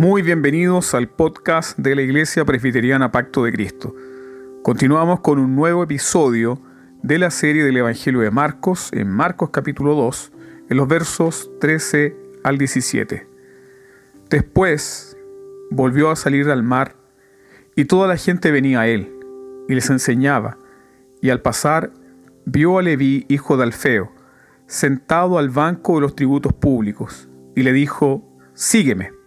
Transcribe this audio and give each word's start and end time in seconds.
Muy 0.00 0.22
bienvenidos 0.22 0.94
al 0.94 1.10
podcast 1.10 1.78
de 1.78 1.94
la 1.94 2.00
Iglesia 2.00 2.46
Presbiteriana 2.46 3.12
Pacto 3.12 3.44
de 3.44 3.52
Cristo. 3.52 3.94
Continuamos 4.62 5.20
con 5.20 5.38
un 5.38 5.54
nuevo 5.54 5.82
episodio 5.82 6.58
de 7.02 7.18
la 7.18 7.30
serie 7.30 7.64
del 7.64 7.76
Evangelio 7.76 8.20
de 8.20 8.30
Marcos, 8.30 8.88
en 8.94 9.10
Marcos 9.10 9.50
capítulo 9.50 9.94
2, 9.94 10.32
en 10.70 10.76
los 10.78 10.88
versos 10.88 11.50
13 11.60 12.16
al 12.42 12.56
17. 12.56 13.28
Después 14.30 15.18
volvió 15.70 16.10
a 16.10 16.16
salir 16.16 16.48
al 16.48 16.62
mar 16.62 16.96
y 17.76 17.84
toda 17.84 18.08
la 18.08 18.16
gente 18.16 18.50
venía 18.50 18.80
a 18.80 18.88
él 18.88 19.12
y 19.68 19.74
les 19.74 19.90
enseñaba, 19.90 20.56
y 21.20 21.28
al 21.28 21.42
pasar 21.42 21.92
vio 22.46 22.78
a 22.78 22.82
Leví, 22.82 23.26
hijo 23.28 23.58
de 23.58 23.64
Alfeo, 23.64 24.10
sentado 24.66 25.36
al 25.36 25.50
banco 25.50 25.96
de 25.96 26.00
los 26.00 26.14
tributos 26.14 26.54
públicos, 26.54 27.28
y 27.54 27.64
le 27.64 27.74
dijo, 27.74 28.26
sígueme. 28.54 29.19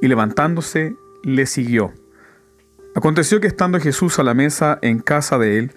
Y 0.00 0.08
levantándose, 0.08 0.96
le 1.22 1.46
siguió. 1.46 1.92
Aconteció 2.94 3.40
que 3.40 3.46
estando 3.46 3.78
Jesús 3.80 4.18
a 4.18 4.22
la 4.22 4.34
mesa 4.34 4.78
en 4.82 5.00
casa 5.00 5.38
de 5.38 5.58
él, 5.58 5.72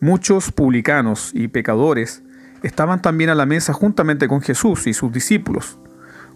muchos 0.00 0.50
publicanos 0.50 1.30
y 1.34 1.48
pecadores 1.48 2.22
estaban 2.62 3.02
también 3.02 3.30
a 3.30 3.34
la 3.34 3.46
mesa 3.46 3.72
juntamente 3.72 4.26
con 4.26 4.40
Jesús 4.40 4.86
y 4.86 4.94
sus 4.94 5.12
discípulos, 5.12 5.78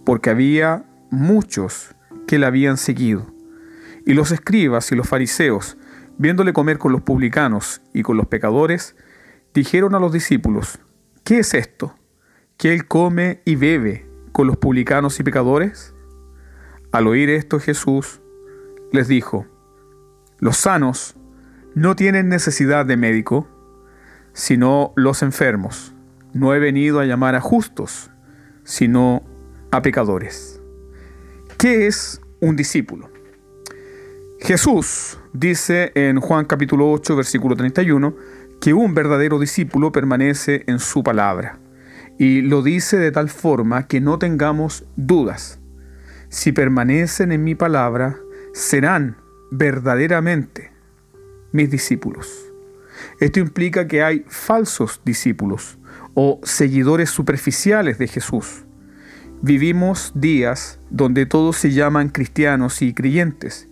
porque 0.05 0.31
había 0.31 0.85
muchos 1.11 1.95
que 2.27 2.39
le 2.39 2.47
habían 2.47 2.77
seguido. 2.77 3.27
Y 4.07 4.15
los 4.15 4.31
escribas 4.31 4.93
y 4.93 4.95
los 4.95 5.09
fariseos, 5.09 5.77
viéndole 6.19 6.53
comer 6.53 6.79
con 6.79 6.93
los 6.93 7.03
publicanos 7.03 7.81
y 7.93 8.03
con 8.03 8.17
los 8.17 8.27
pecadores, 8.27 8.95
dijeron 9.55 9.95
a 9.95 9.99
los 9.99 10.13
discípulos, 10.13 10.79
¿qué 11.25 11.41
es 11.41 11.55
esto? 11.55 11.95
¿Que 12.57 12.73
él 12.75 12.87
come 12.87 13.41
y 13.45 13.57
bebe 13.57 14.07
con 14.33 14.47
los 14.47 14.57
publicanos 14.57 15.19
y 15.21 15.23
pecadores? 15.23 15.95
Al 16.91 17.07
oír 17.07 17.29
esto 17.29 17.61
Jesús 17.61 18.21
les 18.93 19.09
dijo, 19.09 19.47
los 20.39 20.57
sanos 20.57 21.17
no 21.75 21.97
tienen 21.97 22.29
necesidad 22.29 22.87
de 22.87 22.97
médico, 22.97 23.47
sino 24.33 24.93
los 24.97 25.23
enfermos. 25.23 25.95
No 26.33 26.55
he 26.55 26.59
venido 26.59 27.01
a 27.01 27.05
llamar 27.05 27.35
a 27.35 27.41
justos, 27.41 28.11
sino 28.65 29.23
a 29.71 29.83
pecadores. 29.83 30.63
¿Qué 31.59 31.87
es 31.87 32.23
un 32.41 32.57
discípulo? 32.57 33.11
Jesús 34.41 35.19
dice 35.33 35.93
en 35.95 36.21
Juan 36.21 36.47
capítulo 36.47 36.91
8, 36.91 37.17
versículo 37.17 37.55
31, 37.57 38.15
que 38.61 38.73
un 38.73 38.95
verdadero 38.95 39.39
discípulo 39.39 39.93
permanece 39.93 40.65
en 40.67 40.79
su 40.79 41.03
palabra. 41.03 41.59
Y 42.19 42.43
lo 42.43 42.63
dice 42.63 42.97
de 42.97 43.13
tal 43.13 43.29
forma 43.29 43.87
que 43.89 44.01
no 44.01 44.19
tengamos 44.19 44.85
dudas. 44.97 45.61
Si 46.29 46.53
permanecen 46.53 47.33
en 47.33 47.43
mi 47.43 47.55
palabra, 47.55 48.19
serán 48.53 49.17
verdaderamente 49.51 50.73
mis 51.53 51.71
discípulos. 51.71 52.53
Esto 53.21 53.41
implica 53.41 53.87
que 53.87 54.03
hay 54.03 54.25
falsos 54.29 55.01
discípulos 55.05 55.79
o 56.15 56.41
seguidores 56.43 57.11
superficiales 57.11 57.99
de 57.99 58.09
Jesús. 58.09 58.65
Vivimos 59.41 60.13
días 60.15 60.81
donde 60.91 61.25
todos 61.25 61.57
se 61.57 61.71
llaman 61.71 62.09
cristianos 62.09 62.83
y 62.83 62.93
creyentes, 62.93 63.69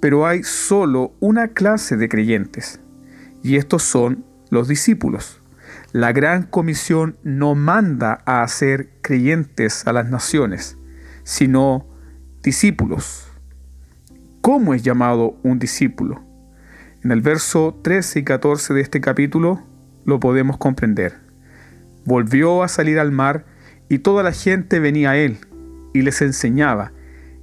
pero 0.00 0.26
hay 0.26 0.44
solo 0.44 1.12
una 1.20 1.48
clase 1.48 1.96
de 1.96 2.08
creyentes, 2.08 2.80
y 3.42 3.56
estos 3.56 3.82
son 3.82 4.24
los 4.50 4.68
discípulos. 4.68 5.42
La 5.92 6.12
gran 6.12 6.44
comisión 6.44 7.18
no 7.24 7.54
manda 7.54 8.22
a 8.26 8.42
hacer 8.42 8.90
creyentes 9.02 9.86
a 9.86 9.92
las 9.92 10.08
naciones, 10.08 10.78
sino 11.24 11.87
discípulos. 12.48 13.30
¿Cómo 14.40 14.72
es 14.72 14.82
llamado 14.82 15.36
un 15.42 15.58
discípulo? 15.58 16.22
En 17.04 17.12
el 17.12 17.20
verso 17.20 17.78
13 17.82 18.20
y 18.20 18.24
14 18.24 18.72
de 18.72 18.80
este 18.80 19.02
capítulo 19.02 19.62
lo 20.06 20.18
podemos 20.18 20.56
comprender. 20.56 21.18
Volvió 22.06 22.62
a 22.62 22.68
salir 22.68 23.00
al 23.00 23.12
mar 23.12 23.44
y 23.90 23.98
toda 23.98 24.22
la 24.22 24.32
gente 24.32 24.80
venía 24.80 25.10
a 25.10 25.16
él 25.18 25.36
y 25.92 26.00
les 26.00 26.22
enseñaba. 26.22 26.92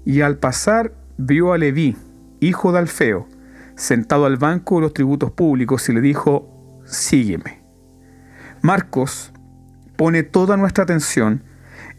Y 0.05 0.21
al 0.21 0.39
pasar 0.39 0.95
vio 1.19 1.53
a 1.53 1.59
Leví, 1.59 1.95
hijo 2.39 2.71
de 2.71 2.79
Alfeo, 2.79 3.27
sentado 3.75 4.25
al 4.25 4.37
banco 4.37 4.77
de 4.77 4.81
los 4.81 4.93
tributos 4.95 5.29
públicos 5.29 5.87
y 5.87 5.93
le 5.93 6.01
dijo, 6.01 6.81
sígueme. 6.83 7.61
Marcos 8.63 9.31
pone 9.97 10.23
toda 10.23 10.57
nuestra 10.57 10.83
atención 10.83 11.43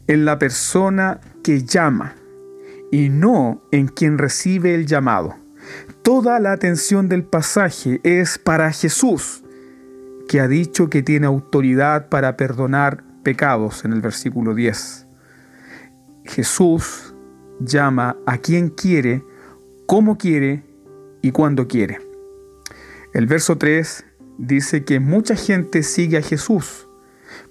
en 0.08 0.24
la 0.24 0.40
persona 0.40 1.20
que 1.44 1.62
llama 1.62 2.16
y 2.96 3.10
no 3.10 3.60
en 3.72 3.88
quien 3.88 4.16
recibe 4.16 4.74
el 4.74 4.86
llamado. 4.86 5.36
Toda 6.00 6.40
la 6.40 6.52
atención 6.52 7.10
del 7.10 7.24
pasaje 7.24 8.00
es 8.04 8.38
para 8.38 8.72
Jesús, 8.72 9.44
que 10.30 10.40
ha 10.40 10.48
dicho 10.48 10.88
que 10.88 11.02
tiene 11.02 11.26
autoridad 11.26 12.08
para 12.08 12.38
perdonar 12.38 13.04
pecados 13.22 13.84
en 13.84 13.92
el 13.92 14.00
versículo 14.00 14.54
10. 14.54 15.06
Jesús 16.24 17.14
llama 17.60 18.16
a 18.24 18.38
quien 18.38 18.70
quiere, 18.70 19.22
como 19.84 20.16
quiere 20.16 20.64
y 21.20 21.32
cuando 21.32 21.68
quiere. 21.68 21.98
El 23.12 23.26
verso 23.26 23.58
3 23.58 24.06
dice 24.38 24.84
que 24.86 25.00
mucha 25.00 25.36
gente 25.36 25.82
sigue 25.82 26.16
a 26.16 26.22
Jesús, 26.22 26.88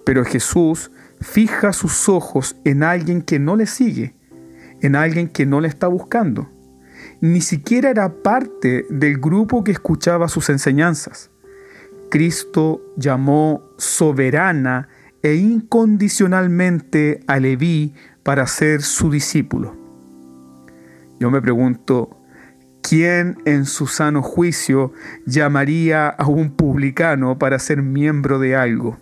pero 0.07 0.25
Jesús 0.25 0.89
fija 1.21 1.71
sus 1.71 2.09
ojos 2.09 2.55
en 2.65 2.81
alguien 2.81 3.21
que 3.21 3.37
no 3.37 3.55
le 3.55 3.67
sigue, 3.67 4.15
en 4.85 4.95
alguien 4.95 5.27
que 5.27 5.45
no 5.45 5.61
le 5.61 5.67
está 5.67 5.87
buscando. 5.87 6.49
Ni 7.21 7.41
siquiera 7.41 7.89
era 7.89 8.21
parte 8.21 8.85
del 8.89 9.17
grupo 9.17 9.63
que 9.63 9.71
escuchaba 9.71 10.27
sus 10.27 10.49
enseñanzas. 10.49 11.31
Cristo 12.09 12.81
llamó 12.95 13.63
soberana 13.77 14.87
e 15.23 15.35
incondicionalmente 15.35 17.21
a 17.25 17.39
Leví 17.39 17.93
para 18.23 18.45
ser 18.45 18.81
su 18.83 19.09
discípulo. 19.09 19.75
Yo 21.19 21.31
me 21.31 21.41
pregunto, 21.41 22.21
¿Quién 22.87 23.37
en 23.45 23.65
su 23.65 23.87
sano 23.87 24.21
juicio 24.21 24.93
llamaría 25.25 26.07
a 26.07 26.27
un 26.27 26.51
publicano 26.51 27.39
para 27.39 27.57
ser 27.57 27.81
miembro 27.81 28.37
de 28.37 28.55
algo? 28.55 28.99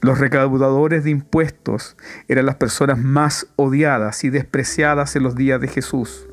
Los 0.00 0.18
recaudadores 0.18 1.04
de 1.04 1.10
impuestos 1.10 1.96
eran 2.28 2.46
las 2.46 2.56
personas 2.56 2.98
más 2.98 3.46
odiadas 3.56 4.24
y 4.24 4.30
despreciadas 4.30 5.16
en 5.16 5.22
los 5.22 5.34
días 5.36 5.60
de 5.60 5.68
Jesús. 5.68 6.28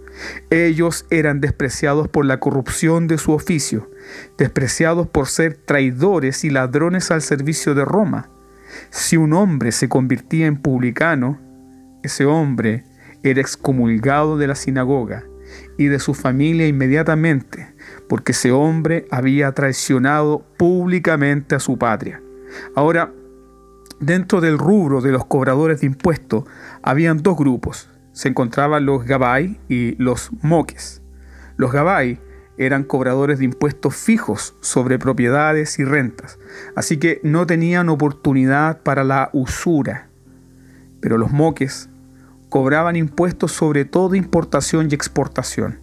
Ellos 0.50 1.06
eran 1.09 1.41
despreciados 1.41 2.08
por 2.08 2.25
la 2.25 2.40
corrupción 2.40 3.08
de 3.08 3.18
su 3.18 3.31
oficio, 3.31 3.90
despreciados 4.38 5.08
por 5.08 5.28
ser 5.28 5.56
traidores 5.56 6.44
y 6.44 6.50
ladrones 6.50 7.12
al 7.12 7.22
servicio 7.22 7.74
de 7.74 7.86
Roma. 7.86 8.30
Si 8.90 9.18
un 9.18 9.34
hombre 9.34 9.72
se 9.72 9.90
convertía 9.90 10.46
en 10.46 10.58
publicano, 10.58 11.40
ese 12.03 12.25
hombre 12.25 12.84
era 13.24 13.41
excomulgado 13.41 14.38
de 14.38 14.47
la 14.47 14.56
sinagoga 14.56 15.24
y 15.78 15.85
de 15.85 16.00
su 16.00 16.14
familia 16.14 16.68
inmediatamente, 16.68 17.74
porque 18.08 18.34
ese 18.34 18.52
hombre 18.52 19.08
había 19.12 19.52
traicionado 19.53 20.46
públicamente 20.58 21.56
a 21.56 21.59
su 21.59 21.78
patria. 21.78 22.22
Ahora, 22.75 23.12
dentro 24.00 24.42
del 24.42 24.58
rubro 24.58 25.02
de 25.02 25.12
los 25.12 25.26
cobradores 25.26 25.81
de 25.81 25.88
impuestos, 25.88 26.46
habían 26.81 27.18
dos 27.18 27.38
grupos. 27.38 27.90
Se 28.12 28.30
encontraban 28.30 28.86
los 28.86 29.06
Gabai 29.06 29.59
y 29.70 29.96
los 30.02 30.31
Moques. 30.42 31.02
Los 31.58 31.72
Gabai 31.72 32.20
eran 32.58 32.84
cobradores 32.84 33.40
de 33.40 33.46
impuestos 33.46 33.96
fijos 33.96 34.56
sobre 34.62 35.00
propiedades 35.00 35.80
y 35.80 35.84
rentas, 35.84 36.38
así 36.76 36.98
que 36.98 37.20
no 37.24 37.48
tenían 37.48 37.90
oportunidad 37.90 38.82
para 38.82 39.03
la 39.03 39.30
usura. 39.34 40.09
Pero 41.00 41.17
los 41.17 41.32
Moques 41.32 41.90
cobraban 42.50 42.96
impuestos 42.96 43.52
sobre 43.52 43.85
toda 43.85 44.17
importación 44.17 44.88
y 44.90 44.94
exportación, 44.94 45.79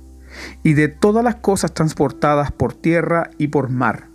y 0.62 0.74
de 0.74 0.88
todas 0.88 1.24
las 1.24 1.36
cosas 1.36 1.74
transportadas 1.74 2.52
por 2.52 2.72
tierra 2.74 3.30
y 3.38 3.48
por 3.48 3.68
mar. 3.68 4.09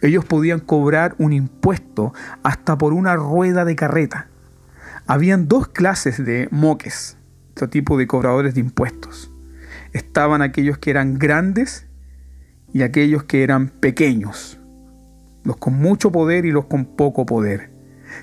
Ellos 0.00 0.24
podían 0.24 0.60
cobrar 0.60 1.14
un 1.18 1.32
impuesto 1.32 2.12
hasta 2.42 2.78
por 2.78 2.92
una 2.92 3.16
rueda 3.16 3.64
de 3.64 3.76
carreta. 3.76 4.28
Habían 5.06 5.48
dos 5.48 5.68
clases 5.68 6.24
de 6.24 6.48
moques, 6.50 7.16
este 7.48 7.68
tipo 7.68 7.96
de 7.96 8.06
cobradores 8.06 8.54
de 8.54 8.60
impuestos. 8.60 9.32
Estaban 9.92 10.42
aquellos 10.42 10.78
que 10.78 10.90
eran 10.90 11.18
grandes 11.18 11.86
y 12.72 12.82
aquellos 12.82 13.24
que 13.24 13.42
eran 13.42 13.68
pequeños, 13.68 14.60
los 15.44 15.56
con 15.56 15.74
mucho 15.74 16.12
poder 16.12 16.44
y 16.44 16.50
los 16.50 16.66
con 16.66 16.84
poco 16.84 17.24
poder. 17.24 17.70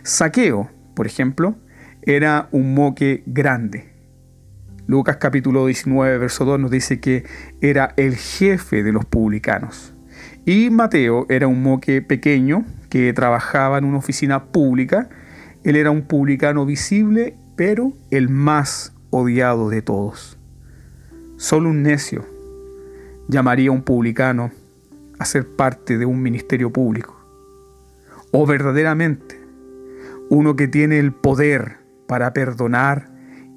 Saqueo, 0.04 0.70
por 0.96 1.08
ejemplo, 1.08 1.56
era 2.04 2.50
un 2.52 2.76
moque 2.76 3.24
grande. 3.26 3.96
Lucas 4.88 5.18
capítulo 5.18 5.66
19, 5.66 6.20
verso 6.20 6.46
2 6.46 6.60
nos 6.60 6.70
dice 6.70 7.00
que 7.00 7.26
era 7.62 7.96
el 7.98 8.16
jefe 8.16 8.84
de 8.84 8.92
los 8.92 9.06
publicanos. 9.06 9.95
Y 10.46 10.70
Mateo 10.70 11.26
era 11.28 11.48
un 11.48 11.64
moque 11.64 12.04
pequeño 12.04 12.66
que 12.90 13.12
trabajaba 13.14 13.80
en 13.80 13.86
una 13.86 13.98
oficina 13.98 14.46
pública. 14.46 15.10
Él 15.64 15.76
era 15.76 15.90
un 15.90 16.04
publicano 16.04 16.68
visible, 16.68 17.36
pero 17.56 17.94
el 18.12 18.30
más 18.30 18.94
odiado 19.10 19.70
de 19.70 19.82
todos. 19.82 20.38
Solo 21.38 21.70
un 21.70 21.82
necio 21.82 22.26
llamaría 23.28 23.70
a 23.70 23.74
un 23.74 23.82
publicano 23.82 24.52
a 25.18 25.26
ser 25.26 25.48
parte 25.48 25.98
de 25.98 26.06
un 26.06 26.22
ministerio 26.22 26.72
público. 26.72 27.20
O 28.32 28.46
verdaderamente 28.46 29.42
uno 30.30 30.56
que 30.56 30.68
tiene 30.68 31.00
el 31.00 31.12
poder 31.12 31.78
para 32.08 32.34
perdonar 32.34 33.10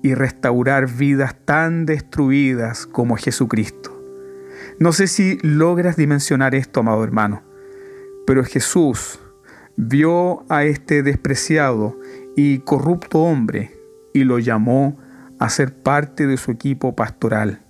y 0.02 0.14
restaurar 0.14 0.90
vidas 0.90 1.36
tan 1.44 1.84
destruidas 1.84 2.86
como 2.86 3.16
Jesucristo. 3.16 3.97
No 4.78 4.92
sé 4.92 5.08
si 5.08 5.38
logras 5.42 5.96
dimensionar 5.96 6.54
esto, 6.54 6.80
amado 6.80 7.02
hermano, 7.02 7.42
pero 8.26 8.44
Jesús 8.44 9.18
vio 9.76 10.44
a 10.48 10.64
este 10.64 11.02
despreciado 11.02 11.98
y 12.36 12.58
corrupto 12.58 13.18
hombre 13.18 13.72
y 14.14 14.22
lo 14.22 14.38
llamó 14.38 14.96
a 15.40 15.50
ser 15.50 15.74
parte 15.74 16.28
de 16.28 16.36
su 16.36 16.52
equipo 16.52 16.94
pastoral. 16.94 17.60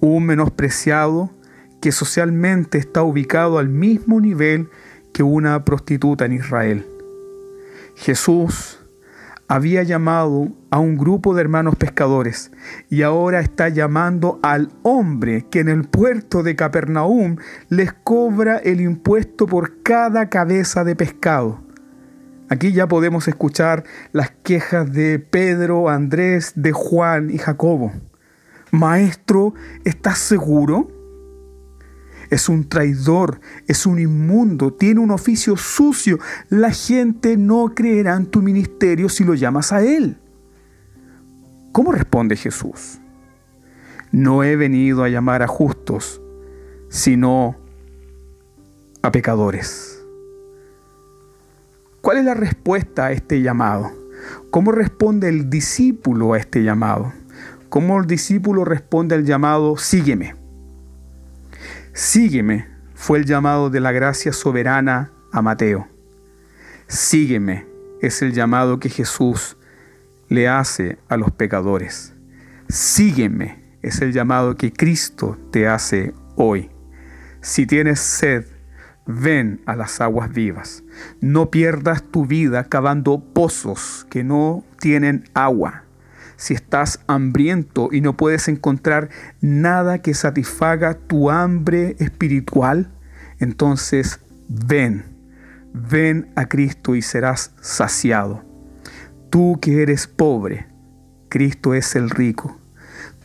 Un 0.00 0.26
menospreciado 0.26 1.30
que 1.80 1.90
socialmente 1.90 2.78
está 2.78 3.02
ubicado 3.02 3.58
al 3.58 3.68
mismo 3.68 4.20
nivel 4.20 4.68
que 5.12 5.24
una 5.24 5.64
prostituta 5.64 6.26
en 6.26 6.34
Israel. 6.34 6.86
Jesús 7.96 8.81
había 9.52 9.82
llamado 9.82 10.48
a 10.70 10.78
un 10.78 10.96
grupo 10.96 11.34
de 11.34 11.42
hermanos 11.42 11.76
pescadores 11.76 12.52
y 12.88 13.02
ahora 13.02 13.40
está 13.40 13.68
llamando 13.68 14.40
al 14.42 14.70
hombre 14.82 15.44
que 15.50 15.60
en 15.60 15.68
el 15.68 15.84
puerto 15.84 16.42
de 16.42 16.56
Capernaum 16.56 17.36
les 17.68 17.92
cobra 17.92 18.56
el 18.56 18.80
impuesto 18.80 19.46
por 19.46 19.82
cada 19.82 20.30
cabeza 20.30 20.84
de 20.84 20.96
pescado. 20.96 21.60
Aquí 22.48 22.72
ya 22.72 22.88
podemos 22.88 23.28
escuchar 23.28 23.84
las 24.12 24.30
quejas 24.42 24.90
de 24.90 25.18
Pedro, 25.18 25.90
Andrés, 25.90 26.54
de 26.56 26.72
Juan 26.72 27.28
y 27.30 27.36
Jacobo. 27.36 27.92
Maestro, 28.70 29.52
¿estás 29.84 30.16
seguro? 30.16 31.01
Es 32.32 32.48
un 32.48 32.66
traidor, 32.66 33.42
es 33.66 33.84
un 33.84 33.98
inmundo, 33.98 34.72
tiene 34.72 35.00
un 35.00 35.10
oficio 35.10 35.54
sucio. 35.58 36.18
La 36.48 36.70
gente 36.70 37.36
no 37.36 37.74
creerá 37.74 38.16
en 38.16 38.24
tu 38.24 38.40
ministerio 38.40 39.10
si 39.10 39.22
lo 39.22 39.34
llamas 39.34 39.70
a 39.70 39.82
él. 39.82 40.16
¿Cómo 41.72 41.92
responde 41.92 42.36
Jesús? 42.36 42.98
No 44.12 44.44
he 44.44 44.56
venido 44.56 45.04
a 45.04 45.10
llamar 45.10 45.42
a 45.42 45.46
justos, 45.46 46.22
sino 46.88 47.56
a 49.02 49.12
pecadores. 49.12 50.02
¿Cuál 52.00 52.16
es 52.16 52.24
la 52.24 52.34
respuesta 52.34 53.06
a 53.06 53.12
este 53.12 53.42
llamado? 53.42 53.92
¿Cómo 54.50 54.72
responde 54.72 55.28
el 55.28 55.50
discípulo 55.50 56.32
a 56.32 56.38
este 56.38 56.62
llamado? 56.62 57.12
¿Cómo 57.68 58.00
el 58.00 58.06
discípulo 58.06 58.64
responde 58.64 59.16
al 59.16 59.26
llamado, 59.26 59.76
sígueme? 59.76 60.41
Sígueme 61.94 62.68
fue 62.94 63.18
el 63.18 63.26
llamado 63.26 63.68
de 63.68 63.78
la 63.78 63.92
gracia 63.92 64.32
soberana 64.32 65.12
a 65.30 65.42
Mateo. 65.42 65.88
Sígueme 66.86 67.66
es 68.00 68.22
el 68.22 68.32
llamado 68.32 68.80
que 68.80 68.88
Jesús 68.88 69.58
le 70.28 70.48
hace 70.48 70.98
a 71.10 71.18
los 71.18 71.32
pecadores. 71.32 72.14
Sígueme 72.68 73.62
es 73.82 74.00
el 74.00 74.12
llamado 74.12 74.56
que 74.56 74.72
Cristo 74.72 75.36
te 75.50 75.68
hace 75.68 76.14
hoy. 76.34 76.70
Si 77.42 77.66
tienes 77.66 78.00
sed, 78.00 78.46
ven 79.04 79.60
a 79.66 79.76
las 79.76 80.00
aguas 80.00 80.32
vivas. 80.32 80.84
No 81.20 81.50
pierdas 81.50 82.02
tu 82.02 82.24
vida 82.24 82.64
cavando 82.64 83.20
pozos 83.34 84.06
que 84.08 84.24
no 84.24 84.64
tienen 84.78 85.24
agua 85.34 85.81
si 86.42 86.54
estás 86.54 86.98
hambriento 87.06 87.90
y 87.92 88.00
no 88.00 88.16
puedes 88.16 88.48
encontrar 88.48 89.10
nada 89.40 90.02
que 90.02 90.12
satisfaga 90.12 90.94
tu 90.94 91.30
hambre 91.30 91.94
espiritual, 92.00 92.90
entonces 93.38 94.18
ven, 94.48 95.04
ven 95.72 96.32
a 96.34 96.46
Cristo 96.46 96.96
y 96.96 97.02
serás 97.02 97.54
saciado. 97.60 98.42
Tú 99.30 99.60
que 99.62 99.82
eres 99.82 100.08
pobre, 100.08 100.66
Cristo 101.28 101.74
es 101.74 101.94
el 101.94 102.10
rico. 102.10 102.58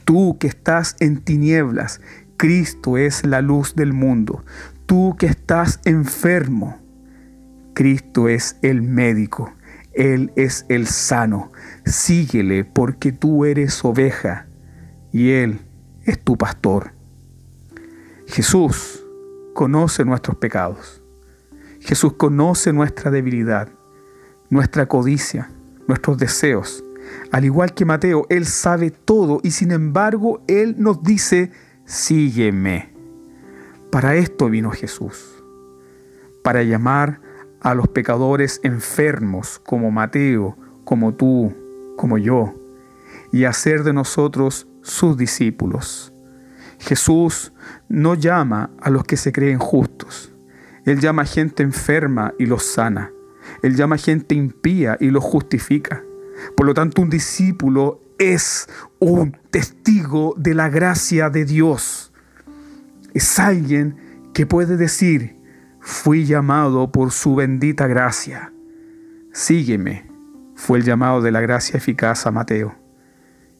Tú 0.06 0.38
que 0.40 0.46
estás 0.46 0.96
en 1.00 1.18
tinieblas, 1.18 2.02
Cristo 2.38 3.00
es 3.00 3.26
la 3.26 3.42
luz 3.42 3.76
del 3.76 3.94
mundo. 3.94 4.46
Tú 4.86 5.16
que 5.18 5.26
estás 5.26 5.80
enfermo, 5.86 6.78
Cristo 7.74 8.30
es 8.30 8.58
el 8.62 8.84
médico. 8.84 9.52
Él 9.94 10.32
es 10.36 10.68
el 10.70 10.86
sano. 10.86 11.52
Síguele 11.88 12.66
porque 12.66 13.12
tú 13.12 13.46
eres 13.46 13.84
oveja 13.86 14.48
y 15.12 15.32
Él 15.32 15.62
es 16.04 16.22
tu 16.22 16.38
pastor. 16.38 16.92
Jesús 18.28 19.06
conoce 19.54 20.04
nuestros 20.04 20.38
pecados. 20.38 21.02
Jesús 21.80 22.14
conoce 22.14 22.74
nuestra 22.74 23.10
debilidad, 23.10 23.70
nuestra 24.50 24.88
codicia, 24.88 25.50
nuestros 25.88 26.18
deseos. 26.18 26.84
Al 27.32 27.46
igual 27.46 27.74
que 27.74 27.86
Mateo, 27.86 28.26
Él 28.30 28.46
sabe 28.46 28.92
todo 28.92 29.40
y 29.44 29.52
sin 29.52 29.72
embargo 29.72 30.42
Él 30.48 30.76
nos 30.78 31.02
dice, 31.04 31.52
sígueme. 31.86 32.94
Para 33.92 34.16
esto 34.16 34.50
vino 34.50 34.72
Jesús, 34.72 35.42
para 36.44 36.64
llamar 36.64 37.22
a 37.62 37.74
los 37.74 37.88
pecadores 37.88 38.60
enfermos 38.64 39.60
como 39.66 39.90
Mateo, 39.90 40.58
como 40.84 41.14
tú, 41.14 41.54
como 41.98 42.18
yo, 42.18 42.56
y 43.34 43.44
hacer 43.44 43.84
de 43.84 43.92
nosotros 43.92 44.68
sus 44.82 45.18
discípulos. 45.18 46.14
Jesús 46.80 47.52
no 47.90 48.14
llama 48.14 48.70
a 48.80 48.90
los 48.90 49.04
que 49.04 49.18
se 49.18 49.34
creen 49.34 49.60
justos. 49.60 50.34
Él 50.86 51.00
llama 51.00 51.24
a 51.24 51.26
gente 51.26 51.64
enferma 51.64 52.34
y 52.40 52.46
los 52.46 52.64
sana. 52.64 53.12
Él 53.62 53.76
llama 53.76 53.96
a 53.96 54.00
gente 54.00 54.36
impía 54.36 54.98
y 55.00 55.10
los 55.10 55.24
justifica. 55.24 56.04
Por 56.56 56.66
lo 56.66 56.74
tanto, 56.74 57.02
un 57.02 57.10
discípulo 57.10 58.02
es 58.18 58.70
un 59.00 59.36
testigo 59.52 60.34
de 60.38 60.54
la 60.54 60.70
gracia 60.70 61.30
de 61.30 61.46
Dios. 61.46 62.14
Es 63.14 63.40
alguien 63.40 63.98
que 64.34 64.46
puede 64.46 64.78
decir, 64.78 65.36
fui 65.80 66.26
llamado 66.26 66.92
por 66.92 67.12
su 67.12 67.36
bendita 67.36 67.88
gracia. 67.88 68.54
Sígueme, 69.34 70.07
fue 70.58 70.80
el 70.80 70.84
llamado 70.84 71.22
de 71.22 71.32
la 71.32 71.40
gracia 71.40 71.78
eficaz 71.78 72.26
a 72.26 72.32
Mateo. 72.32 72.76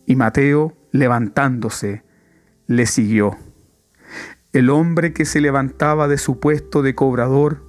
Y 0.08 0.16
Mateo, 0.16 0.76
levantándose, 0.92 2.04
le 2.66 2.88
siguió. 2.88 3.38
El 4.52 4.72
hombre 4.72 5.14
que 5.14 5.24
se 5.24 5.40
levantaba 5.40 6.08
de 6.08 6.18
su 6.18 6.40
puesto 6.40 6.82
de 6.82 6.96
cobrador 6.96 7.64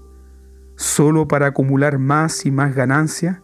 solo 0.76 1.28
para 1.28 1.49
acumular 1.49 1.99
más 1.99 2.47
y 2.47 2.50
más 2.50 2.75
ganancia, 2.75 3.42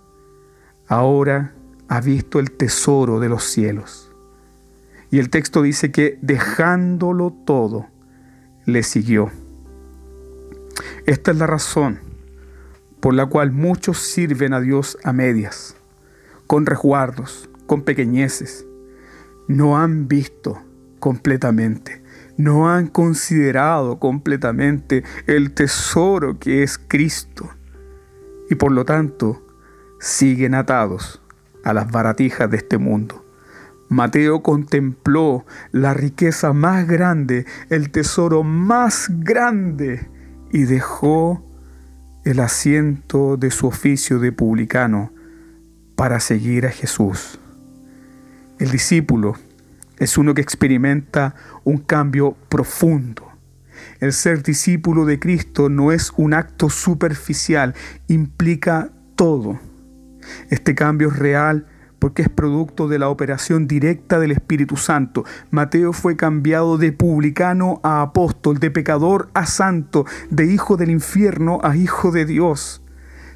ahora 0.88 1.52
ha 1.88 2.00
visto 2.00 2.40
el 2.40 2.50
tesoro 2.52 3.20
de 3.20 3.28
los 3.28 3.44
cielos. 3.44 4.10
Y 5.10 5.18
el 5.18 5.28
texto 5.28 5.60
dice 5.60 5.92
que 5.92 6.18
dejándolo 6.22 7.30
todo, 7.44 7.88
le 8.64 8.82
siguió. 8.82 9.30
Esta 11.04 11.30
es 11.30 11.36
la 11.36 11.46
razón 11.46 12.13
por 13.04 13.12
la 13.12 13.26
cual 13.26 13.52
muchos 13.52 13.98
sirven 13.98 14.54
a 14.54 14.62
Dios 14.62 14.96
a 15.04 15.12
medias, 15.12 15.76
con 16.46 16.64
resguardos, 16.64 17.50
con 17.66 17.82
pequeñeces. 17.82 18.66
No 19.46 19.76
han 19.76 20.08
visto 20.08 20.62
completamente, 21.00 22.02
no 22.38 22.70
han 22.70 22.86
considerado 22.86 23.98
completamente 23.98 25.04
el 25.26 25.52
tesoro 25.52 26.38
que 26.38 26.62
es 26.62 26.78
Cristo 26.78 27.50
y 28.48 28.54
por 28.54 28.72
lo 28.72 28.86
tanto 28.86 29.46
siguen 30.00 30.54
atados 30.54 31.20
a 31.62 31.74
las 31.74 31.90
baratijas 31.90 32.50
de 32.50 32.56
este 32.56 32.78
mundo. 32.78 33.22
Mateo 33.90 34.42
contempló 34.42 35.44
la 35.72 35.92
riqueza 35.92 36.54
más 36.54 36.88
grande, 36.88 37.44
el 37.68 37.90
tesoro 37.90 38.44
más 38.44 39.10
grande 39.10 40.08
y 40.50 40.62
dejó 40.62 41.44
el 42.24 42.40
asiento 42.40 43.36
de 43.36 43.50
su 43.50 43.66
oficio 43.66 44.18
de 44.18 44.32
publicano 44.32 45.12
para 45.94 46.20
seguir 46.20 46.66
a 46.66 46.70
Jesús. 46.70 47.38
El 48.58 48.70
discípulo 48.70 49.36
es 49.98 50.16
uno 50.16 50.34
que 50.34 50.40
experimenta 50.40 51.34
un 51.64 51.78
cambio 51.78 52.36
profundo. 52.48 53.30
El 54.00 54.12
ser 54.12 54.42
discípulo 54.42 55.04
de 55.04 55.18
Cristo 55.18 55.68
no 55.68 55.92
es 55.92 56.12
un 56.16 56.34
acto 56.34 56.70
superficial, 56.70 57.74
implica 58.08 58.90
todo. 59.16 59.60
Este 60.50 60.74
cambio 60.74 61.08
es 61.08 61.18
real 61.18 61.66
porque 61.98 62.22
es 62.22 62.28
producto 62.28 62.88
de 62.88 62.98
la 62.98 63.08
operación 63.08 63.66
directa 63.66 64.18
del 64.18 64.32
Espíritu 64.32 64.76
Santo. 64.76 65.24
Mateo 65.50 65.92
fue 65.92 66.16
cambiado 66.16 66.78
de 66.78 66.92
publicano 66.92 67.80
a 67.82 68.02
apóstol, 68.02 68.58
de 68.58 68.70
pecador 68.70 69.30
a 69.34 69.46
santo, 69.46 70.04
de 70.30 70.46
hijo 70.46 70.76
del 70.76 70.90
infierno 70.90 71.60
a 71.62 71.76
hijo 71.76 72.10
de 72.10 72.24
Dios. 72.24 72.82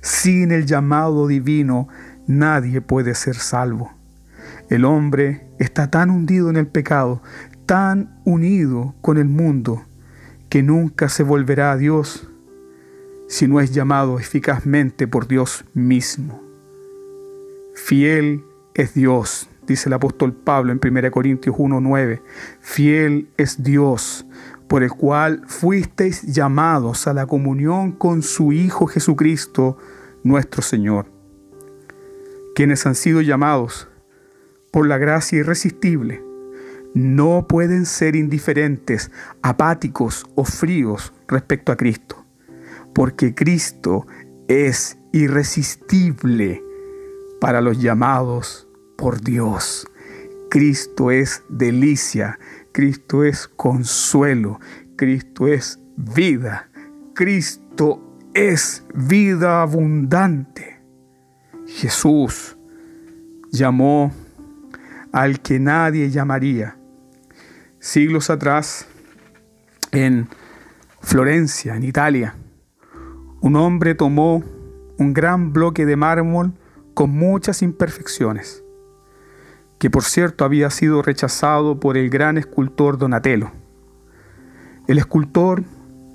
Sin 0.00 0.52
el 0.52 0.66
llamado 0.66 1.26
divino, 1.26 1.88
nadie 2.26 2.80
puede 2.80 3.14
ser 3.14 3.36
salvo. 3.36 3.92
El 4.68 4.84
hombre 4.84 5.46
está 5.58 5.90
tan 5.90 6.10
hundido 6.10 6.50
en 6.50 6.56
el 6.56 6.66
pecado, 6.66 7.22
tan 7.66 8.20
unido 8.24 8.94
con 9.00 9.18
el 9.18 9.26
mundo, 9.26 9.82
que 10.48 10.62
nunca 10.62 11.08
se 11.08 11.22
volverá 11.22 11.72
a 11.72 11.76
Dios 11.76 12.28
si 13.28 13.46
no 13.46 13.60
es 13.60 13.72
llamado 13.72 14.18
eficazmente 14.18 15.06
por 15.06 15.28
Dios 15.28 15.64
mismo. 15.74 16.42
Fiel 17.74 18.42
es 18.78 18.94
Dios, 18.94 19.50
dice 19.66 19.88
el 19.88 19.92
apóstol 19.94 20.32
Pablo 20.32 20.70
en 20.70 20.78
1 20.78 21.10
Corintios 21.10 21.56
1:9. 21.58 22.22
Fiel 22.60 23.28
es 23.36 23.64
Dios, 23.64 24.24
por 24.68 24.84
el 24.84 24.90
cual 24.92 25.42
fuisteis 25.48 26.22
llamados 26.22 27.08
a 27.08 27.12
la 27.12 27.26
comunión 27.26 27.90
con 27.90 28.22
su 28.22 28.52
Hijo 28.52 28.86
Jesucristo, 28.86 29.76
nuestro 30.22 30.62
Señor. 30.62 31.06
Quienes 32.54 32.86
han 32.86 32.94
sido 32.94 33.20
llamados 33.20 33.88
por 34.70 34.86
la 34.86 34.96
gracia 34.96 35.40
irresistible 35.40 36.22
no 36.94 37.46
pueden 37.48 37.84
ser 37.84 38.14
indiferentes, 38.14 39.10
apáticos 39.42 40.24
o 40.36 40.44
fríos 40.44 41.12
respecto 41.26 41.72
a 41.72 41.76
Cristo, 41.76 42.24
porque 42.94 43.34
Cristo 43.34 44.06
es 44.46 44.98
irresistible 45.12 46.62
para 47.40 47.60
los 47.60 47.80
llamados 47.80 48.67
por 48.98 49.22
Dios. 49.22 49.86
Cristo 50.50 51.10
es 51.12 51.44
delicia, 51.48 52.38
Cristo 52.72 53.24
es 53.24 53.46
consuelo, 53.46 54.58
Cristo 54.96 55.46
es 55.46 55.78
vida, 55.96 56.68
Cristo 57.14 58.02
es 58.34 58.84
vida 58.94 59.62
abundante. 59.62 60.80
Jesús 61.66 62.58
llamó 63.52 64.12
al 65.12 65.40
que 65.40 65.60
nadie 65.60 66.10
llamaría. 66.10 66.76
Siglos 67.78 68.30
atrás, 68.30 68.86
en 69.92 70.28
Florencia, 71.00 71.76
en 71.76 71.84
Italia, 71.84 72.34
un 73.40 73.54
hombre 73.54 73.94
tomó 73.94 74.42
un 74.98 75.12
gran 75.14 75.52
bloque 75.52 75.86
de 75.86 75.94
mármol 75.94 76.52
con 76.94 77.10
muchas 77.10 77.62
imperfecciones, 77.62 78.64
que 79.78 79.90
por 79.90 80.02
cierto 80.02 80.44
había 80.44 80.70
sido 80.70 81.02
rechazado 81.02 81.78
por 81.78 81.96
el 81.96 82.10
gran 82.10 82.36
escultor 82.36 82.98
Donatello. 82.98 83.50
El 84.86 84.98
escultor 84.98 85.62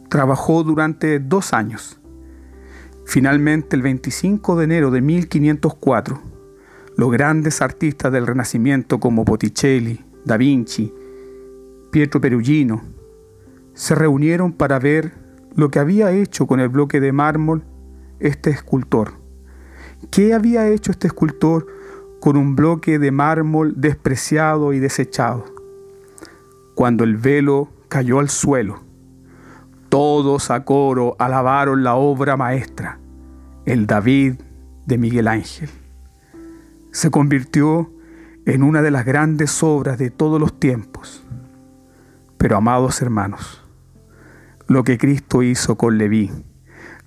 trabajó 0.10 0.64
durante 0.64 1.20
dos 1.20 1.54
años. 1.54 2.00
Finalmente, 3.06 3.76
el 3.76 3.82
25 3.82 4.56
de 4.58 4.64
enero 4.64 4.92
de 4.92 5.02
1504, 5.02 6.22
los 6.96 7.12
grandes 7.12 7.62
artistas 7.62 8.12
del 8.12 8.28
Renacimiento 8.28 9.00
como 9.00 9.26
Botticelli, 9.26 10.04
Da 10.26 10.38
Vinci, 10.38 10.94
Pietro 11.92 12.22
Perugino, 12.22 12.84
se 13.74 13.96
reunieron 13.96 14.54
para 14.54 14.80
ver 14.80 15.14
lo 15.56 15.70
que 15.70 15.80
había 15.80 16.12
hecho 16.12 16.48
con 16.48 16.60
el 16.60 16.70
bloque 16.70 17.00
de 17.00 17.12
mármol 17.12 17.64
este 18.20 18.50
escultor. 18.50 19.14
¿Qué 20.12 20.34
había 20.34 20.68
hecho 20.70 20.92
este 20.92 21.08
escultor 21.08 21.68
con 22.24 22.38
un 22.38 22.56
bloque 22.56 23.00
de 23.00 23.12
mármol 23.12 23.74
despreciado 23.76 24.72
y 24.72 24.80
desechado? 24.80 25.44
Cuando 26.74 27.04
el 27.04 27.18
velo 27.18 27.68
cayó 27.90 28.20
al 28.20 28.30
suelo, 28.30 28.80
todos 29.90 30.50
a 30.50 30.64
coro 30.64 31.18
alabaron 31.20 31.84
la 31.84 31.96
obra 31.96 32.38
maestra, 32.38 32.98
el 33.66 33.88
David 33.88 34.36
de 34.86 34.98
Miguel 34.98 35.28
Ángel. 35.28 35.70
Se 36.94 37.12
convirtió 37.12 37.92
en 38.46 38.64
una 38.64 38.82
de 38.82 38.92
las 38.92 39.04
grandes 39.04 39.62
obras 39.62 39.98
de 39.98 40.10
todos 40.10 40.40
los 40.40 40.58
tiempos. 40.58 41.26
Pero 42.38 42.56
amados 42.56 43.02
hermanos, 43.02 43.62
lo 44.70 44.86
que 44.86 44.98
Cristo 44.98 45.44
hizo 45.44 45.76
con 45.76 45.98
Leví, 45.98 46.32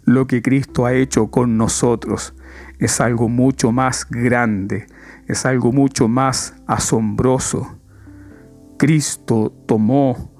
lo 0.05 0.27
que 0.27 0.43
Cristo 0.43 0.85
ha 0.85 0.93
hecho 0.93 1.29
con 1.29 1.57
nosotros, 1.57 2.35
es 2.79 3.01
algo 3.01 3.31
mucho 3.31 3.73
más 3.73 4.07
grande, 4.11 4.87
es 5.27 5.47
algo 5.47 5.73
mucho 5.73 6.09
más 6.09 6.55
asombroso. 6.67 7.79
Cristo 8.79 9.53
tomó 9.67 10.33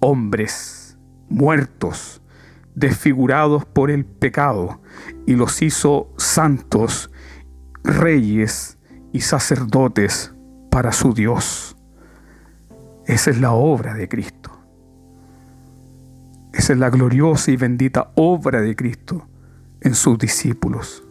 hombres 0.00 0.98
muertos, 1.28 2.22
desfigurados 2.74 3.64
por 3.64 3.90
el 3.90 4.04
pecado, 4.04 4.80
y 5.26 5.34
los 5.34 5.62
hizo 5.62 6.12
santos, 6.16 7.10
reyes 7.84 8.78
y 9.12 9.20
sacerdotes 9.20 10.34
para 10.70 10.92
su 10.92 11.14
Dios. 11.14 11.76
Esa 13.06 13.30
es 13.30 13.40
la 13.40 13.52
obra 13.52 13.94
de 13.94 14.08
Cristo. 14.08 14.50
Esa 16.52 16.74
es 16.74 16.78
la 16.78 16.90
gloriosa 16.90 17.50
y 17.50 17.56
bendita 17.56 18.12
obra 18.14 18.60
de 18.60 18.76
Cristo 18.76 19.26
en 19.80 19.94
sus 19.94 20.18
discípulos. 20.18 21.04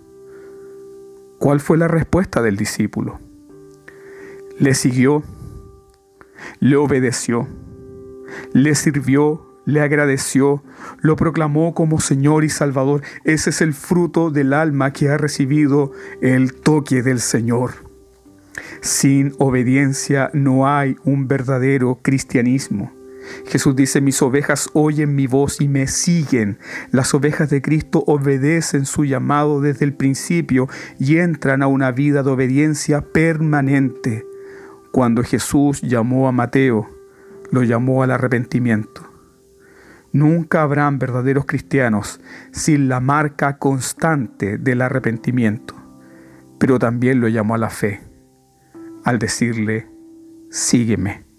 ¿Cuál 1.41 1.59
fue 1.59 1.75
la 1.75 1.87
respuesta 1.87 2.43
del 2.43 2.55
discípulo? 2.55 3.19
Le 4.59 4.75
siguió, 4.75 5.23
le 6.59 6.75
obedeció, 6.75 7.47
le 8.53 8.75
sirvió, 8.75 9.43
le 9.65 9.81
agradeció, 9.81 10.63
lo 10.99 11.15
proclamó 11.15 11.73
como 11.73 11.99
Señor 11.99 12.43
y 12.43 12.49
Salvador. 12.49 13.01
Ese 13.23 13.49
es 13.49 13.61
el 13.61 13.73
fruto 13.73 14.29
del 14.29 14.53
alma 14.53 14.93
que 14.93 15.09
ha 15.09 15.17
recibido 15.17 15.93
el 16.21 16.53
toque 16.53 17.01
del 17.01 17.19
Señor. 17.19 17.71
Sin 18.81 19.33
obediencia 19.39 20.29
no 20.33 20.67
hay 20.67 20.95
un 21.05 21.27
verdadero 21.27 21.97
cristianismo. 22.03 23.00
Jesús 23.47 23.75
dice, 23.75 24.01
mis 24.01 24.21
ovejas 24.21 24.69
oyen 24.73 25.15
mi 25.15 25.27
voz 25.27 25.61
y 25.61 25.67
me 25.67 25.87
siguen. 25.87 26.59
Las 26.91 27.13
ovejas 27.13 27.49
de 27.49 27.61
Cristo 27.61 28.03
obedecen 28.07 28.85
su 28.85 29.05
llamado 29.05 29.61
desde 29.61 29.85
el 29.85 29.93
principio 29.93 30.67
y 30.99 31.17
entran 31.17 31.61
a 31.63 31.67
una 31.67 31.91
vida 31.91 32.23
de 32.23 32.29
obediencia 32.29 33.01
permanente. 33.01 34.25
Cuando 34.91 35.23
Jesús 35.23 35.81
llamó 35.81 36.27
a 36.27 36.31
Mateo, 36.31 36.89
lo 37.51 37.63
llamó 37.63 38.03
al 38.03 38.11
arrepentimiento. 38.11 39.11
Nunca 40.13 40.61
habrán 40.61 40.99
verdaderos 40.99 41.45
cristianos 41.45 42.19
sin 42.51 42.89
la 42.89 42.99
marca 42.99 43.57
constante 43.57 44.57
del 44.57 44.81
arrepentimiento, 44.81 45.75
pero 46.59 46.79
también 46.79 47.21
lo 47.21 47.29
llamó 47.29 47.55
a 47.55 47.57
la 47.57 47.69
fe, 47.69 48.01
al 49.05 49.19
decirle, 49.19 49.87
sígueme. 50.49 51.30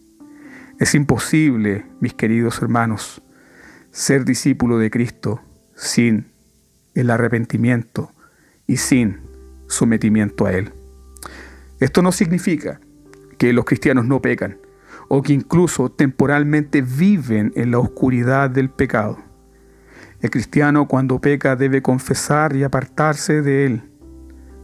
Es 0.83 0.97
imposible, 0.97 1.87
mis 2.01 2.13
queridos 2.13 2.61
hermanos, 2.61 3.23
ser 3.93 4.25
discípulo 4.25 4.79
de 4.79 4.91
Cristo 4.91 5.41
sin 5.77 6.33
el 6.95 7.09
arrepentimiento 7.11 8.11
y 8.67 8.79
sin 8.79 9.21
sometimiento 9.69 10.45
a 10.45 10.53
Él. 10.55 10.73
Esto 11.79 12.03
no 12.03 12.11
significa 12.11 12.81
que 13.39 13.53
los 13.53 13.65
cristianos 13.65 14.07
no 14.07 14.21
pecan 14.21 14.59
o 15.07 15.23
que 15.23 15.33
incluso 15.33 15.89
temporalmente 15.89 16.83
viven 16.83 17.53
en 17.55 17.71
la 17.71 17.79
oscuridad 17.79 18.51
del 18.51 18.69
pecado. 18.69 19.19
El 20.21 20.31
cristiano 20.31 20.89
cuando 20.89 21.21
peca 21.21 21.55
debe 21.55 21.81
confesar 21.81 22.57
y 22.57 22.65
apartarse 22.65 23.41
de 23.41 23.67
él, 23.67 23.83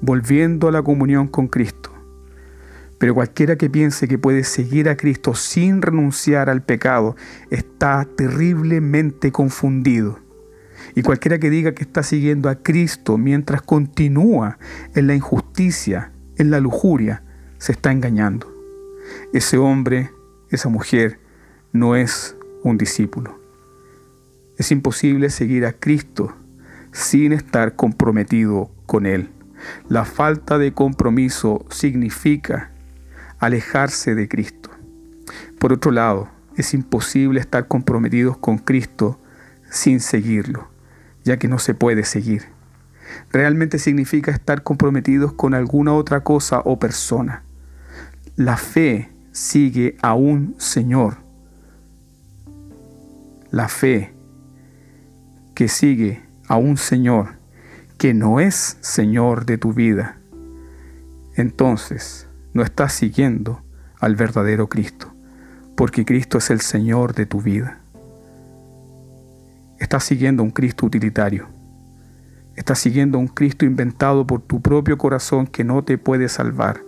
volviendo 0.00 0.66
a 0.66 0.72
la 0.72 0.82
comunión 0.82 1.28
con 1.28 1.46
Cristo. 1.46 1.92
Pero 2.99 3.14
cualquiera 3.14 3.57
que 3.57 3.71
piense 3.71 4.09
que 4.09 4.19
puede 4.19 4.45
seguir 4.45 4.88
a 4.88 4.97
Cristo 4.97 5.35
sin 5.35 5.83
renunciar 5.83 6.50
al 6.50 6.62
pecado 6.62 7.17
está 7.50 8.07
terriblemente 8.17 9.31
confundido. 9.31 10.19
Y 10.95 11.02
cualquiera 11.02 11.38
que 11.38 11.50
diga 11.50 11.73
que 11.73 11.85
está 11.85 12.02
siguiendo 12.02 12.49
a 12.49 12.57
Cristo 12.57 13.17
mientras 13.19 13.62
continúa 13.62 14.59
en 14.95 15.07
la 15.07 15.14
injusticia, 15.14 16.12
en 16.37 16.50
la 16.50 16.61
lujuria, 16.61 17.23
se 17.59 17.73
está 17.73 17.93
engañando. 17.93 18.52
Ese 19.33 19.59
hombre, 19.59 20.11
esa 20.50 20.69
mujer, 20.69 21.21
no 21.73 21.95
es 21.95 22.37
un 22.64 22.78
discípulo. 22.78 23.38
Es 24.57 24.73
imposible 24.73 25.31
seguir 25.31 25.67
a 25.67 25.73
Cristo 25.73 26.35
sin 26.90 27.33
estar 27.33 27.76
comprometido 27.76 28.71
con 28.87 29.07
Él. 29.07 29.31
La 29.88 30.05
falta 30.05 30.59
de 30.59 30.73
compromiso 30.73 31.64
significa 31.71 32.73
alejarse 33.38 34.14
de 34.14 34.28
Cristo. 34.28 34.71
Por 35.59 35.73
otro 35.73 35.90
lado, 35.90 36.28
es 36.57 36.75
imposible 36.75 37.40
estar 37.40 37.68
comprometidos 37.68 38.37
con 38.37 38.59
Cristo 38.59 39.21
sin 39.71 40.00
seguirlo, 40.00 40.68
ya 41.25 41.38
que 41.38 41.49
no 41.49 41.59
se 41.59 41.75
puede 41.75 42.04
seguir. 42.04 42.45
Realmente 43.33 43.78
significa 43.78 44.30
estar 44.30 44.62
comprometidos 44.62 45.33
con 45.33 45.54
alguna 45.54 45.95
otra 45.95 46.21
cosa 46.21 46.61
o 46.64 46.78
persona. 46.78 47.42
La 48.37 48.57
fe 48.57 49.11
sigue 49.33 49.97
a 50.02 50.14
un 50.14 50.54
Señor. 50.59 51.18
La 53.50 53.68
fe 53.68 54.12
que 55.54 55.68
sigue 55.68 56.23
a 56.49 56.57
un 56.57 56.76
Señor 56.76 57.38
que 57.99 58.14
no 58.14 58.38
es 58.38 58.78
Señor 58.80 59.45
de 59.45 59.59
tu 59.59 59.73
vida. 59.73 60.18
Entonces, 61.35 62.27
no 62.52 62.62
estás 62.62 62.93
siguiendo 62.93 63.62
al 64.00 64.17
verdadero 64.17 64.69
Cristo, 64.69 65.12
porque 65.76 66.05
Cristo 66.05 66.38
es 66.38 66.50
el 66.50 66.61
Señor 66.61 67.14
de 67.14 67.26
tu 67.26 67.40
vida. 67.40 67.81
Estás 69.78 70.05
siguiendo 70.05 70.43
un 70.43 70.50
Cristo 70.50 70.87
utilitario. 70.87 71.47
Estás 72.57 72.81
siguiendo 72.81 73.19
un 73.19 73.28
Cristo 73.28 73.64
inventado 73.64 74.26
por 74.26 74.43
tu 74.43 74.61
propio 74.61 74.99
corazón 74.99 75.47
que 75.47 75.62
no 75.62 75.85
te 75.85 75.99
puede 75.99 76.28
salvar. 76.28 76.81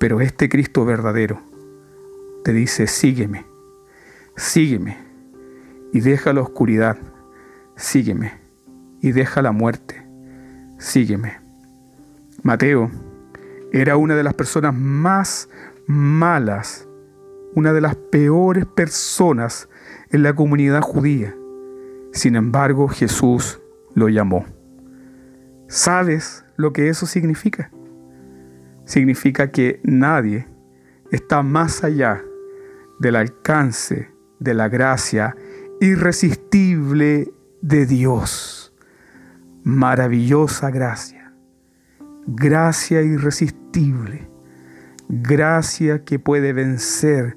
Pero 0.00 0.20
este 0.20 0.48
Cristo 0.48 0.84
verdadero 0.84 1.40
te 2.42 2.52
dice, 2.52 2.86
sígueme, 2.86 3.46
sígueme 4.36 4.98
y 5.92 6.00
deja 6.00 6.32
la 6.32 6.42
oscuridad, 6.42 6.98
sígueme 7.76 8.32
y 9.00 9.12
deja 9.12 9.42
la 9.42 9.52
muerte, 9.52 10.04
sígueme. 10.78 11.38
Mateo 12.42 12.90
era 13.80 13.96
una 13.96 14.14
de 14.16 14.22
las 14.22 14.34
personas 14.34 14.74
más 14.74 15.48
malas, 15.86 16.88
una 17.54 17.72
de 17.72 17.80
las 17.80 17.94
peores 17.96 18.64
personas 18.64 19.68
en 20.10 20.22
la 20.22 20.34
comunidad 20.34 20.80
judía. 20.80 21.34
Sin 22.12 22.36
embargo, 22.36 22.88
Jesús 22.88 23.60
lo 23.94 24.08
llamó. 24.08 24.46
¿Sabes 25.68 26.44
lo 26.56 26.72
que 26.72 26.88
eso 26.88 27.06
significa? 27.06 27.70
Significa 28.84 29.50
que 29.50 29.80
nadie 29.82 30.48
está 31.10 31.42
más 31.42 31.84
allá 31.84 32.22
del 32.98 33.16
alcance 33.16 34.10
de 34.38 34.54
la 34.54 34.68
gracia 34.68 35.36
irresistible 35.80 37.32
de 37.60 37.84
Dios. 37.84 38.72
Maravillosa 39.64 40.70
gracia. 40.70 41.34
Gracia 42.26 43.02
Gracia 45.08 46.02
que 46.04 46.18
puede 46.18 46.54
vencer 46.54 47.36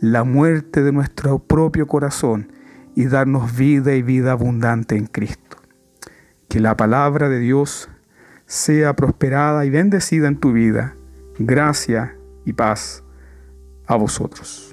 la 0.00 0.24
muerte 0.24 0.82
de 0.82 0.90
nuestro 0.90 1.38
propio 1.38 1.86
corazón 1.86 2.52
y 2.96 3.04
darnos 3.06 3.56
vida 3.56 3.94
y 3.94 4.02
vida 4.02 4.32
abundante 4.32 4.96
en 4.96 5.06
Cristo. 5.06 5.58
Que 6.48 6.58
la 6.58 6.76
palabra 6.76 7.28
de 7.28 7.38
Dios 7.38 7.88
sea 8.46 8.96
prosperada 8.96 9.64
y 9.64 9.70
bendecida 9.70 10.26
en 10.26 10.38
tu 10.38 10.52
vida. 10.52 10.96
Gracia 11.38 12.16
y 12.44 12.52
paz 12.52 13.04
a 13.86 13.94
vosotros. 13.94 14.65